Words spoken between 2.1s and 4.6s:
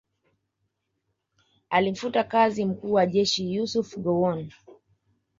kazi mkuu wa jeshi Yusuf Gowon